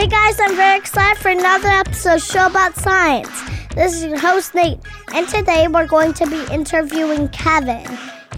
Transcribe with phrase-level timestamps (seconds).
[0.00, 3.28] Hey guys, I'm very excited for another episode of Show About Science.
[3.74, 4.78] This is your host Nate,
[5.14, 7.86] and today we're going to be interviewing Kevin.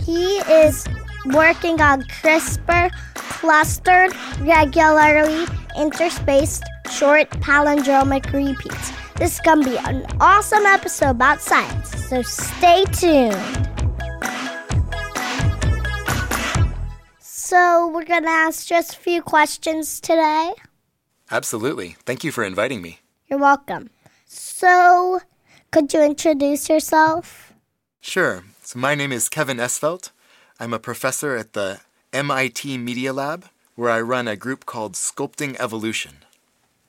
[0.01, 0.89] He is
[1.27, 8.92] working on CRISPR clustered, regularly interspaced, short palindromic repeats.
[9.14, 13.70] This is going to be an awesome episode about science, so stay tuned.
[17.20, 20.55] So, we're going to ask just a few questions today.
[21.33, 21.97] Absolutely.
[22.05, 23.00] Thank you for inviting me.
[23.27, 23.88] You're welcome.
[24.27, 25.20] So,
[25.70, 27.55] could you introduce yourself?
[28.02, 28.44] Sure.
[28.62, 30.11] So, my name is Kevin Esvelt.
[30.61, 31.80] I'm a professor at the
[32.12, 36.16] MIT Media Lab, where I run a group called Sculpting Evolution.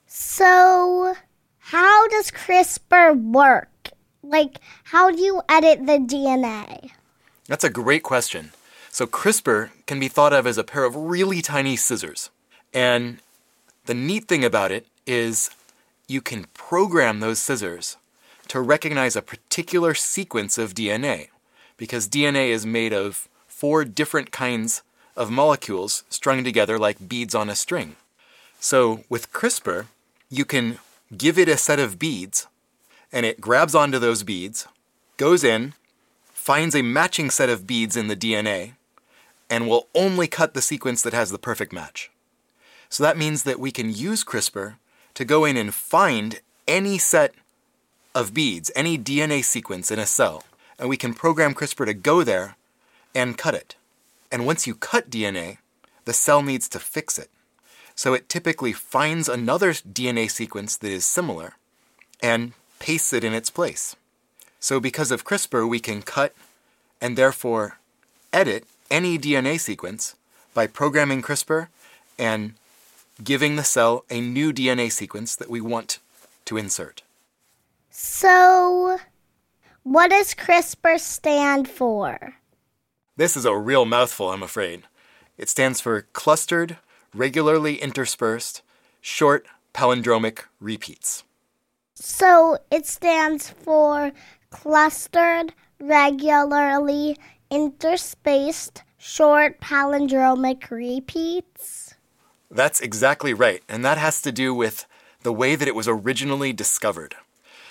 [0.08, 1.16] So,
[1.60, 3.92] how does CRISPR work?
[4.22, 6.92] Like, how do you edit the DNA?
[7.48, 8.52] That's a great question.
[8.90, 12.30] So, CRISPR can be thought of as a pair of really tiny scissors.
[12.74, 13.20] And
[13.86, 15.50] the neat thing about it is
[16.08, 17.98] you can program those scissors
[18.48, 21.28] to recognize a particular sequence of DNA
[21.78, 24.84] because DNA is made of four different kinds
[25.16, 27.96] of molecules strung together like beads on a string.
[28.60, 29.88] So with CRISPR,
[30.30, 30.80] you can
[31.16, 32.48] give it a set of beads
[33.12, 34.68] and it grabs onto those beads,
[35.18, 35.74] goes in,
[36.24, 38.74] finds a matching set of beads in the DNA,
[39.50, 42.10] and will only cut the sequence that has the perfect match.
[42.94, 44.76] So that means that we can use CRISPR
[45.16, 47.34] to go in and find any set
[48.14, 50.44] of beads, any DNA sequence in a cell,
[50.78, 52.56] and we can program CRISPR to go there
[53.16, 53.76] and cut it.
[54.32, 55.58] And once you cut DNA,
[56.06, 57.32] the cell needs to fix it.
[57.96, 61.56] So it typically finds another DNA sequence that is similar
[62.22, 63.96] and pastes it in its place.
[64.60, 66.36] So because of CRISPR, we can cut
[67.02, 67.80] and therefore
[68.32, 70.16] edit any DNA sequence
[70.54, 71.70] by programming CRISPR
[72.20, 72.54] and
[73.24, 76.00] giving the cell a new DNA sequence that we want
[76.46, 77.04] to insert.
[77.90, 78.98] So,
[79.84, 82.36] what does CRISPR stand for?
[83.16, 84.84] This is a real mouthful, I'm afraid.
[85.38, 86.78] It stands for Clustered,
[87.14, 88.62] Regularly Interspersed,
[89.02, 91.24] Short Palindromic Repeats.
[91.94, 94.12] So, it stands for
[94.50, 97.18] Clustered, Regularly
[97.52, 101.93] Interspaced, Short Palindromic Repeats?
[102.54, 104.86] That's exactly right, and that has to do with
[105.24, 107.16] the way that it was originally discovered.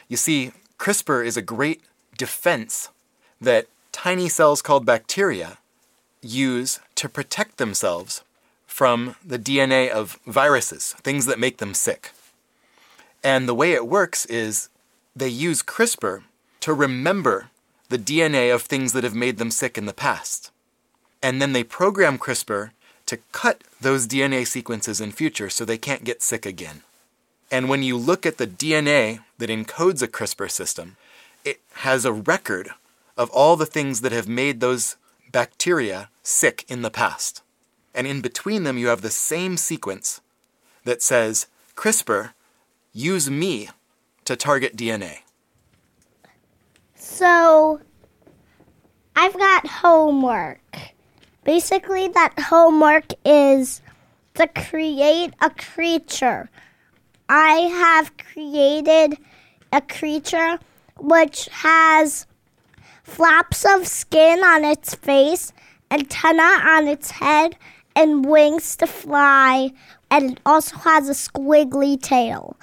[0.08, 1.82] You see, CRISPR is a great
[2.18, 2.88] defense
[3.40, 5.58] that tiny cells called bacteria
[6.20, 8.24] use to protect themselves
[8.66, 12.10] from the DNA of viruses, things that make them sick.
[13.22, 14.68] And the way it works is
[15.14, 16.24] they use CRISPR
[16.58, 17.50] to remember
[17.88, 20.50] the DNA of things that have made them sick in the past.
[21.22, 22.70] And then they program CRISPR
[23.12, 26.80] to cut those DNA sequences in future so they can't get sick again.
[27.50, 30.96] And when you look at the DNA that encodes a CRISPR system,
[31.44, 32.70] it has a record
[33.18, 34.96] of all the things that have made those
[35.30, 37.42] bacteria sick in the past.
[37.94, 40.22] And in between them, you have the same sequence
[40.84, 42.30] that says, CRISPR,
[42.94, 43.68] use me
[44.24, 45.18] to target DNA.
[46.94, 47.82] So,
[49.14, 50.60] I've got homework.
[51.44, 53.82] Basically, that homework is
[54.34, 56.48] to create a creature.
[57.28, 59.18] I have created
[59.72, 60.58] a creature
[60.98, 62.26] which has
[63.02, 65.52] flaps of skin on its face,
[65.90, 67.56] antenna on its head,
[67.96, 69.72] and wings to fly,
[70.10, 72.56] and it also has a squiggly tail.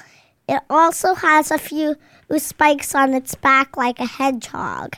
[0.47, 1.95] It also has a few
[2.37, 4.95] spikes on its back like a hedgehog.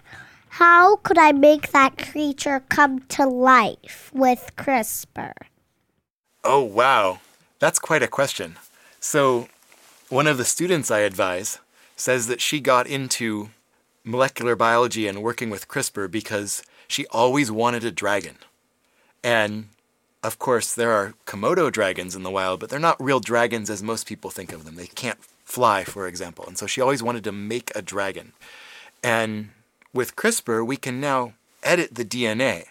[0.55, 5.31] How could I make that creature come to life with CRISPR?
[6.43, 7.21] Oh, wow.
[7.59, 8.57] That's quite a question.
[8.99, 9.47] So,
[10.09, 11.59] one of the students I advise
[11.95, 13.51] says that she got into
[14.03, 18.35] molecular biology and working with CRISPR because she always wanted a dragon.
[19.23, 19.69] And
[20.21, 23.81] of course, there are Komodo dragons in the wild, but they're not real dragons as
[23.81, 24.75] most people think of them.
[24.75, 26.43] They can't fly, for example.
[26.45, 28.33] And so she always wanted to make a dragon.
[29.01, 29.51] And
[29.93, 31.33] with CRISPR, we can now
[31.63, 32.65] edit the DNA.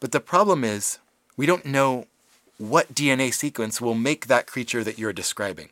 [0.00, 0.98] But the problem is,
[1.36, 2.06] we don't know
[2.58, 5.68] what DNA sequence will make that creature that you're describing.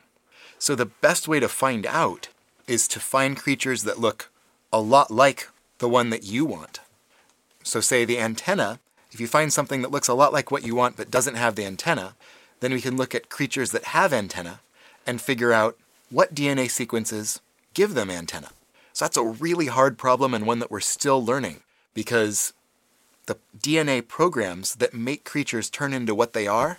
[0.59, 2.29] So the best way to find out
[2.67, 4.31] is to find creatures that look
[4.73, 5.49] a lot like
[5.79, 6.81] the one that you want.
[7.65, 8.81] So, say the antenna,
[9.13, 11.55] if you find something that looks a lot like what you want but doesn't have
[11.55, 12.15] the antenna,
[12.61, 14.61] then we can look at creatures that have antenna
[15.07, 15.77] and figure out
[16.11, 17.41] what DNA sequences
[17.75, 18.51] give them antenna.
[18.93, 21.63] So, that's a really hard problem and one that we're still learning
[21.95, 22.53] because
[23.27, 26.79] the DNA programs that make creatures turn into what they are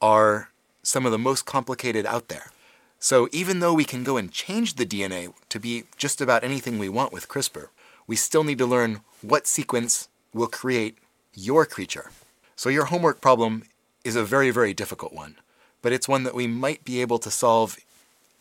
[0.00, 0.50] are
[0.82, 2.50] some of the most complicated out there.
[2.98, 6.78] So even though we can go and change the DNA to be just about anything
[6.78, 7.68] we want with CRISPR,
[8.06, 10.96] we still need to learn what sequence will create
[11.34, 12.10] your creature.
[12.56, 13.64] So your homework problem
[14.04, 15.36] is a very, very difficult one,
[15.82, 17.78] but it's one that we might be able to solve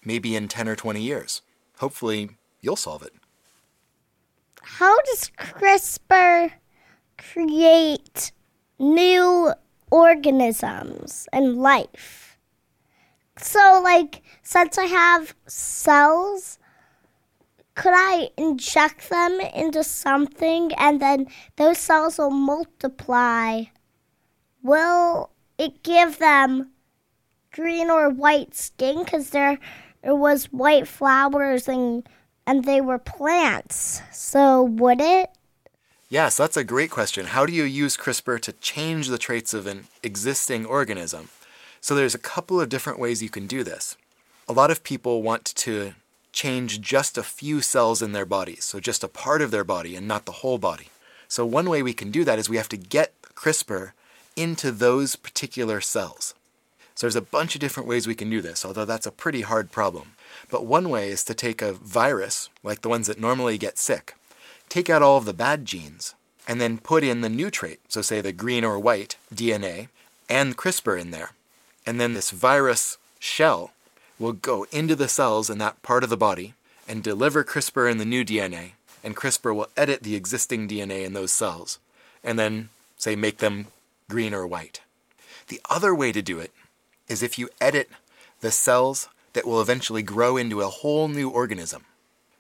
[0.06, 1.42] maybe in 10 or 20 years.
[1.80, 2.30] Hopefully,
[2.64, 3.14] you'll solve it.
[4.64, 6.54] How does CRISPR
[7.18, 8.32] create
[8.80, 9.54] new
[9.92, 12.40] organisms and life?
[13.38, 16.58] So, like, since I have cells,
[17.76, 21.28] could I inject them into something and then
[21.58, 23.64] those cells will multiply?
[24.62, 26.72] Will it give them
[27.52, 29.60] green or white skin because there,
[30.04, 32.08] there was white flowers and
[32.46, 34.02] and they were plants?
[34.12, 35.30] So would it?
[36.10, 37.28] Yes, that's a great question.
[37.28, 41.30] How do you use CRISPR to change the traits of an existing organism?
[41.82, 43.98] So there's a couple of different ways you can do this
[44.48, 45.94] a lot of people want to
[46.32, 49.96] change just a few cells in their bodies, so just a part of their body
[49.96, 50.90] and not the whole body.
[51.28, 53.92] So, one way we can do that is we have to get CRISPR
[54.36, 56.34] into those particular cells.
[56.96, 59.42] So, there's a bunch of different ways we can do this, although that's a pretty
[59.42, 60.14] hard problem.
[60.50, 64.16] But one way is to take a virus, like the ones that normally get sick,
[64.70, 66.16] take out all of the bad genes,
[66.48, 69.88] and then put in the new trait, so say the green or white DNA,
[70.30, 71.32] and CRISPR in there.
[71.86, 73.72] And then this virus shell
[74.20, 76.54] will go into the cells in that part of the body
[76.88, 78.72] and deliver CRISPR in the new DNA,
[79.04, 81.80] and CRISPR will edit the existing DNA in those cells,
[82.24, 83.68] and then, say, make them
[84.10, 84.82] green or white.
[85.48, 86.52] The other way to do it
[87.14, 87.90] is if you edit
[88.42, 91.86] the cells that will eventually grow into a whole new organism.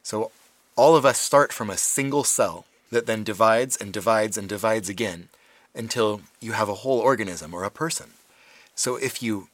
[0.03, 0.31] So
[0.75, 4.89] all of us start from a single cell that then divides and divides and divides
[4.89, 5.29] again
[5.73, 8.11] until you have a whole organism or a person.
[8.75, 9.47] So if you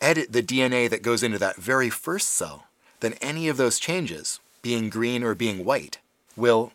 [0.00, 2.66] edit the DNA that goes into that very first cell,
[3.00, 5.98] then any of those changes, being green or being white,
[6.36, 6.72] will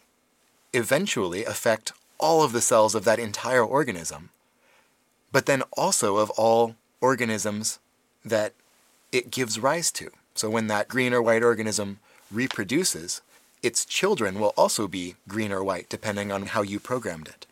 [0.74, 4.30] eventually affect all of the cells of that entire organism,
[5.32, 7.80] but then also of all organisms
[8.26, 8.54] that
[9.12, 10.10] it gives rise to.
[10.34, 12.00] So when that green or white organism
[12.32, 13.22] reproduces,
[13.64, 17.46] its children will also be green or white, depending on how you programmed it.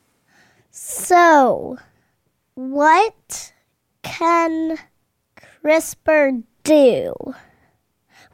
[0.71, 1.77] So,
[2.55, 3.53] what
[4.03, 4.77] can
[5.63, 7.13] CRISPR do?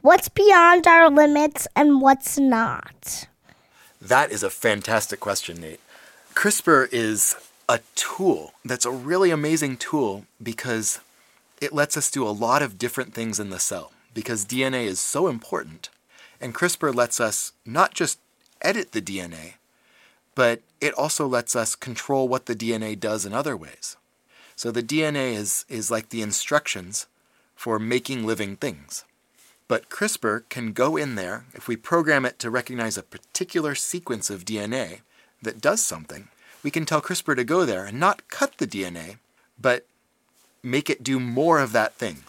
[0.02, 3.28] What's beyond our limits and what's not?
[4.00, 5.80] That is a fantastic question, Nate.
[6.34, 7.36] CRISPR is
[7.68, 11.00] a tool that's a really amazing tool because
[11.60, 14.98] it lets us do a lot of different things in the cell because DNA is
[14.98, 15.90] so important.
[16.40, 18.18] And CRISPR lets us not just
[18.62, 19.54] edit the DNA,
[20.34, 23.96] but it also lets us control what the DNA does in other ways.
[24.56, 27.06] So the DNA is, is like the instructions
[27.54, 29.04] for making living things.
[29.68, 34.30] But CRISPR can go in there, if we program it to recognize a particular sequence
[34.30, 35.00] of DNA
[35.42, 36.28] that does something,
[36.62, 39.18] we can tell CRISPR to go there and not cut the DNA,
[39.60, 39.86] but
[40.62, 42.24] make it do more of that thing.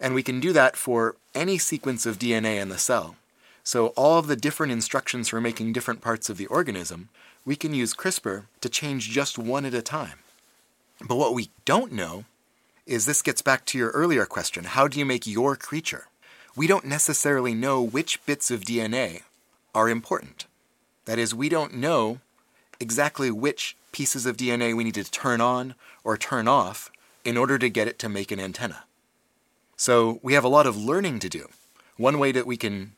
[0.00, 3.16] And we can do that for any sequence of DNA in the cell.
[3.64, 7.08] So, all of the different instructions for making different parts of the organism,
[7.44, 10.18] we can use CRISPR to change just one at a time.
[11.00, 12.24] But what we don't know
[12.86, 16.06] is this gets back to your earlier question how do you make your creature?
[16.54, 19.22] We don't necessarily know which bits of DNA
[19.74, 20.46] are important.
[21.04, 22.20] That is, we don't know
[22.80, 26.90] exactly which pieces of DNA we need to turn on or turn off
[27.26, 28.84] in order to get it to make an antenna.
[29.76, 31.48] So we have a lot of learning to do.
[31.96, 32.92] One way that we can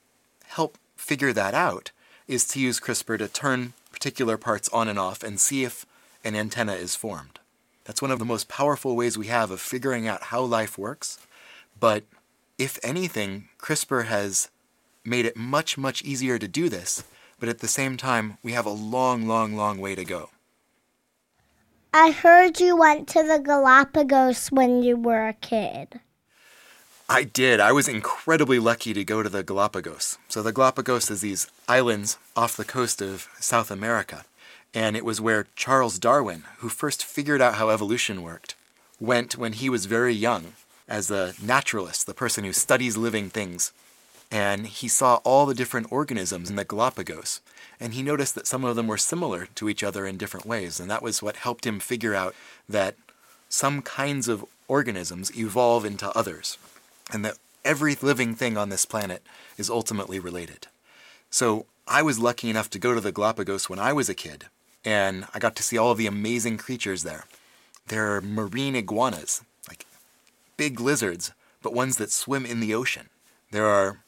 [0.44, 1.90] help figure that out
[2.26, 5.86] is to use CRISPR to turn particular parts on and off and see if
[6.22, 7.40] an antenna is formed.
[7.84, 11.18] That's one of the most powerful ways we have of figuring out how life works,
[11.80, 12.04] but
[12.58, 14.50] if anything, CRISPR has
[15.04, 17.02] made it much, much easier to do this,
[17.40, 20.28] but at the same time, we have a long, long, long way to go.
[21.92, 26.00] I heard you went to the Galapagos when you were a kid.
[27.08, 27.60] I did.
[27.60, 30.18] I was incredibly lucky to go to the Galapagos.
[30.28, 34.26] So, the Galapagos is these islands off the coast of South America.
[34.74, 38.54] And it was where Charles Darwin, who first figured out how evolution worked,
[39.00, 40.52] went when he was very young
[40.86, 43.72] as a naturalist, the person who studies living things.
[44.30, 47.40] And he saw all the different organisms in the Galapagos.
[47.80, 50.78] And he noticed that some of them were similar to each other in different ways.
[50.78, 52.34] And that was what helped him figure out
[52.68, 52.96] that
[53.48, 56.58] some kinds of organisms evolve into others
[57.10, 59.22] and that every living thing on this planet
[59.56, 60.66] is ultimately related.
[61.30, 64.46] So I was lucky enough to go to the Galapagos when I was a kid,
[64.84, 67.24] and I got to see all the amazing creatures there.
[67.86, 69.86] There are marine iguanas, like
[70.56, 71.32] big lizards,
[71.62, 73.08] but ones that swim in the ocean.
[73.50, 73.98] There are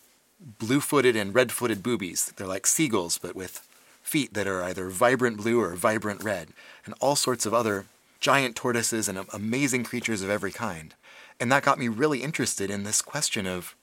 [0.40, 2.32] blue footed and red footed boobies.
[2.36, 3.66] They're like seagulls, but with
[4.02, 6.48] feet that are either vibrant blue or vibrant red,
[6.84, 7.86] and all sorts of other
[8.18, 10.94] giant tortoises and amazing creatures of every kind.
[11.38, 13.74] And that got me really interested in this question of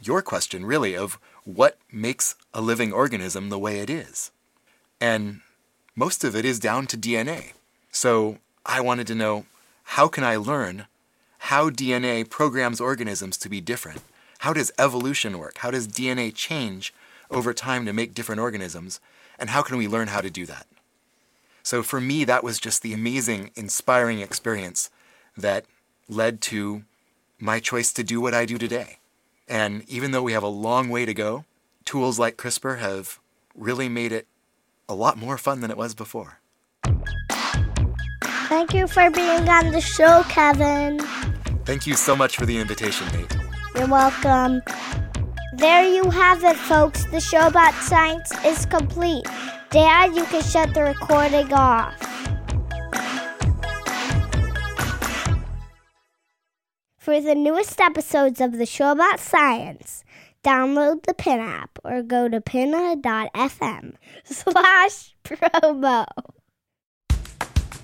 [0.00, 4.30] your question, really, of what makes a living organism the way it is.
[5.00, 5.40] And
[5.94, 7.52] most of it is down to DNA.
[7.90, 9.46] So I wanted to know
[9.82, 10.86] how can I learn
[11.38, 14.02] how DNA programs organisms to be different?
[14.38, 15.58] How does evolution work?
[15.58, 16.94] How does DNA change
[17.30, 19.00] over time to make different organisms?
[19.38, 20.66] And how can we learn how to do that?
[21.64, 24.90] So for me, that was just the amazing, inspiring experience
[25.36, 25.66] that
[26.08, 26.84] led to
[27.38, 28.98] my choice to do what I do today.
[29.48, 31.44] And even though we have a long way to go,
[31.84, 33.18] tools like CRISPR have
[33.56, 34.26] really made it
[34.88, 36.38] a lot more fun than it was before.
[38.22, 41.00] Thank you for being on the show, Kevin.
[41.64, 43.47] Thank you so much for the invitation, Nate.
[43.78, 44.60] You're welcome.
[45.52, 47.04] There you have it, folks.
[47.04, 49.24] The show about science is complete.
[49.70, 51.94] Dad, you can shut the recording off.
[56.98, 60.02] For the newest episodes of the show about science,
[60.42, 63.94] download the Pinna app or go to pinna.fm
[64.24, 66.04] slash promo.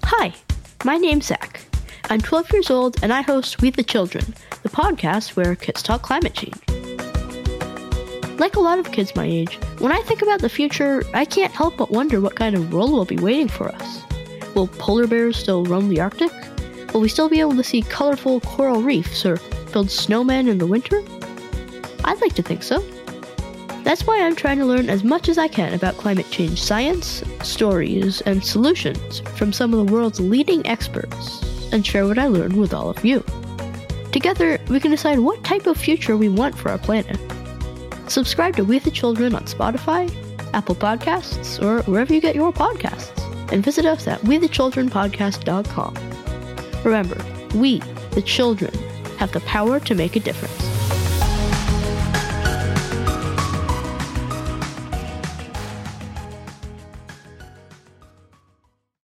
[0.02, 0.34] Hi,
[0.84, 1.73] my name's Zach.
[2.10, 6.02] I'm 12 years old and I host We the Children, the podcast where kids talk
[6.02, 6.54] climate change.
[8.38, 11.52] Like a lot of kids my age, when I think about the future, I can't
[11.54, 14.02] help but wonder what kind of world will be waiting for us.
[14.54, 16.30] Will polar bears still roam the Arctic?
[16.92, 19.38] Will we still be able to see colorful coral reefs or
[19.72, 21.02] build snowmen in the winter?
[22.04, 22.80] I'd like to think so.
[23.82, 27.24] That's why I'm trying to learn as much as I can about climate change science,
[27.42, 32.56] stories, and solutions from some of the world's leading experts and share what I learned
[32.56, 33.22] with all of you.
[34.12, 37.18] Together, we can decide what type of future we want for our planet.
[38.08, 40.08] Subscribe to We the Children on Spotify,
[40.54, 43.20] Apple Podcasts, or wherever you get your podcasts,
[43.52, 45.94] and visit us at wethechildrenpodcast.com.
[46.84, 47.24] Remember,
[47.56, 47.80] we,
[48.12, 48.72] the children,
[49.18, 50.73] have the power to make a difference.